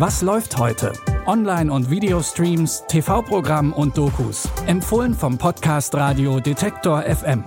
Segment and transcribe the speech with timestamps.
[0.00, 0.94] Was läuft heute?
[1.26, 4.48] Online- und Videostreams, TV-Programm und Dokus.
[4.64, 7.44] Empfohlen vom Podcast Radio Detektor FM.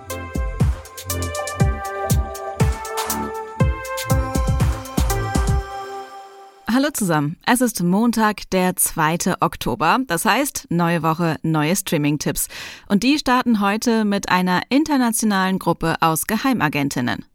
[6.71, 7.38] Hallo zusammen.
[7.47, 9.38] Es ist Montag, der 2.
[9.39, 9.97] Oktober.
[10.06, 12.50] Das heißt, neue Woche, neue Streaming-Tipps.
[12.88, 17.25] Und die starten heute mit einer internationalen Gruppe aus Geheimagentinnen.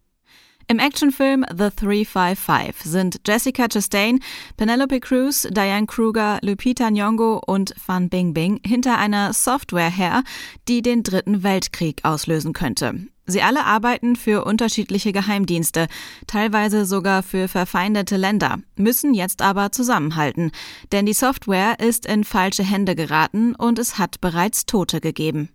[0.71, 4.21] Im Actionfilm The 355 sind Jessica Chastain,
[4.59, 10.23] Penelope Cruz, Diane Kruger, Lupita Nyong'o und Fan Bingbing hinter einer Software her,
[10.69, 13.07] die den Dritten Weltkrieg auslösen könnte.
[13.25, 15.87] Sie alle arbeiten für unterschiedliche Geheimdienste,
[16.27, 20.51] teilweise sogar für verfeindete Länder, müssen jetzt aber zusammenhalten,
[20.93, 25.49] denn die Software ist in falsche Hände geraten und es hat bereits Tote gegeben.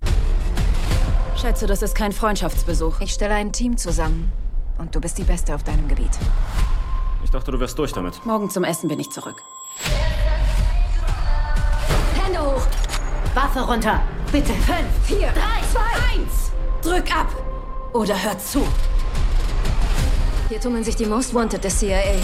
[1.39, 3.01] Schätze, das ist kein Freundschaftsbesuch.
[3.01, 4.31] Ich stelle ein Team zusammen.
[4.77, 6.11] Und du bist die Beste auf deinem Gebiet.
[7.23, 8.25] Ich dachte, du wärst durch damit.
[8.25, 9.43] Morgen zum Essen bin ich zurück.
[12.21, 12.65] Hände hoch!
[13.33, 14.01] Waffe runter!
[14.31, 14.53] Bitte!
[14.53, 16.51] Fünf, vier, drei, zwei, eins!
[16.81, 17.27] Drück ab!
[17.93, 18.65] Oder hör zu!
[20.49, 22.15] Hier tummeln sich die Most Wanted des CIA.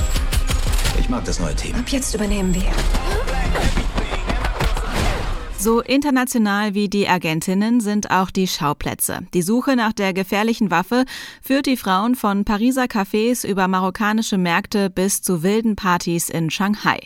[0.99, 1.75] Ich mag das neue Team.
[1.75, 2.71] Ab jetzt übernehmen wir.
[5.61, 9.27] So international wie die Agentinnen sind auch die Schauplätze.
[9.33, 11.03] Die Suche nach der gefährlichen Waffe
[11.41, 16.99] führt die Frauen von Pariser Cafés über marokkanische Märkte bis zu wilden Partys in Shanghai.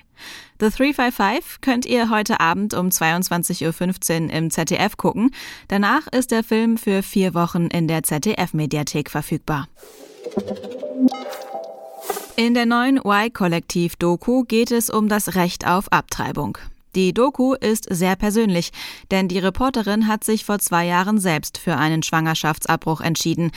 [0.60, 5.32] The 355 könnt ihr heute Abend um 22.15 Uhr im ZDF gucken.
[5.68, 9.68] Danach ist der Film für vier Wochen in der ZDF-Mediathek verfügbar.
[12.36, 16.60] In der neuen Y-Kollektiv-Doku geht es um das Recht auf Abtreibung.
[16.96, 18.72] Die Doku ist sehr persönlich,
[19.10, 23.52] denn die Reporterin hat sich vor zwei Jahren selbst für einen Schwangerschaftsabbruch entschieden.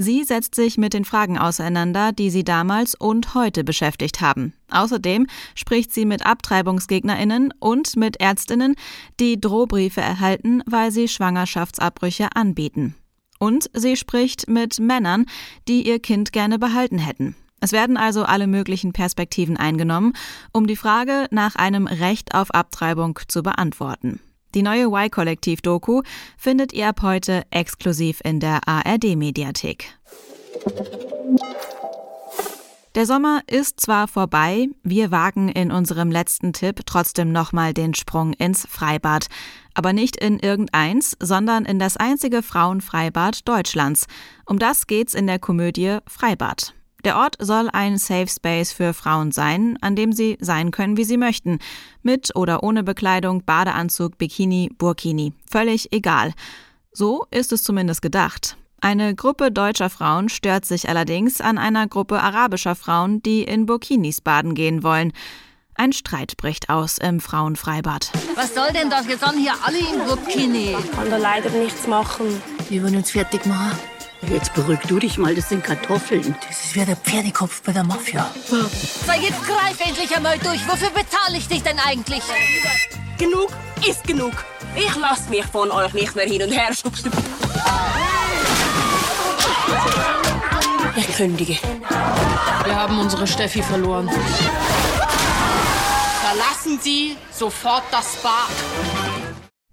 [0.00, 4.52] Sie setzt sich mit den Fragen auseinander, die sie damals und heute beschäftigt haben.
[4.70, 5.26] Außerdem
[5.56, 8.76] spricht sie mit Abtreibungsgegnerinnen und mit Ärztinnen,
[9.18, 12.94] die Drohbriefe erhalten, weil sie Schwangerschaftsabbrüche anbieten.
[13.40, 15.26] Und sie spricht mit Männern,
[15.66, 17.34] die ihr Kind gerne behalten hätten.
[17.60, 20.12] Es werden also alle möglichen Perspektiven eingenommen,
[20.52, 24.20] um die Frage nach einem Recht auf Abtreibung zu beantworten.
[24.54, 26.02] Die neue Y-Kollektiv-Doku
[26.36, 29.92] findet ihr ab heute exklusiv in der ARD-Mediathek.
[32.94, 38.32] Der Sommer ist zwar vorbei, wir wagen in unserem letzten Tipp trotzdem nochmal den Sprung
[38.32, 39.26] ins Freibad.
[39.74, 44.06] Aber nicht in irgendeins, sondern in das einzige Frauenfreibad Deutschlands.
[44.46, 46.74] Um das geht's in der Komödie Freibad.
[47.04, 51.04] Der Ort soll ein Safe Space für Frauen sein, an dem sie sein können, wie
[51.04, 51.60] sie möchten.
[52.02, 55.32] Mit oder ohne Bekleidung, Badeanzug, Bikini, Burkini.
[55.48, 56.32] Völlig egal.
[56.92, 58.56] So ist es zumindest gedacht.
[58.80, 64.20] Eine Gruppe deutscher Frauen stört sich allerdings an einer Gruppe arabischer Frauen, die in Burkinis
[64.20, 65.12] baden gehen wollen.
[65.74, 68.10] Ein Streit bricht aus im Frauenfreibad.
[68.34, 69.06] Was soll denn das?
[69.06, 70.76] Wir sind hier alle in Burkini.
[70.78, 72.26] Ich kann da leider nichts machen.
[72.68, 73.78] Wir wollen uns fertig machen.
[74.26, 76.34] Jetzt beruhig du dich mal, das sind Kartoffeln.
[76.46, 78.30] Das ist wie der Pferdekopf bei der Mafia.
[78.46, 80.66] So, jetzt greif endlich einmal durch.
[80.68, 82.22] Wofür bezahle ich dich denn eigentlich?
[83.16, 83.50] Genug
[83.88, 84.32] ist genug.
[84.76, 87.10] Ich lasse mich von euch nicht mehr hin und her schubsen.
[90.96, 91.56] Ich kündige.
[92.64, 94.10] Wir haben unsere Steffi verloren.
[96.20, 98.97] Verlassen Sie sofort das Bad.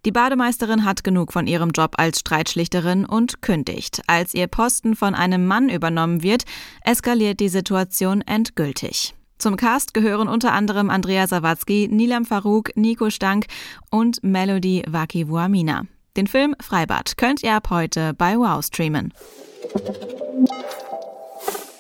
[0.06, 4.04] Die Bademeisterin hat genug von ihrem Job als Streitschlichterin und kündigt.
[4.06, 6.44] Als ihr Posten von einem Mann übernommen wird,
[6.84, 9.16] eskaliert die Situation endgültig.
[9.40, 13.48] Zum Cast gehören unter anderem Andrea Sawatzki, Nilam Farouk, Nico Stank
[13.90, 15.88] und Melody Wakiwuamina.
[16.16, 19.12] Den Film Freibad könnt ihr ab heute bei Wow streamen.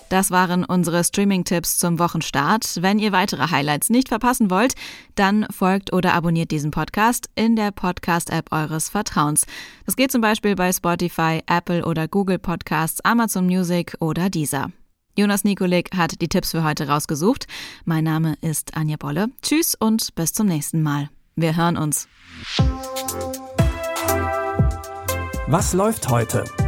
[0.09, 2.81] Das waren unsere Streaming-Tipps zum Wochenstart.
[2.81, 4.75] Wenn ihr weitere Highlights nicht verpassen wollt,
[5.15, 9.45] dann folgt oder abonniert diesen Podcast in der Podcast-App eures Vertrauens.
[9.85, 14.71] Das geht zum Beispiel bei Spotify, Apple oder Google Podcasts, Amazon Music oder Deezer.
[15.17, 17.47] Jonas Nikolik hat die Tipps für heute rausgesucht.
[17.85, 19.29] Mein Name ist Anja Bolle.
[19.41, 21.09] Tschüss und bis zum nächsten Mal.
[21.35, 22.07] Wir hören uns.
[25.47, 26.43] Was läuft heute?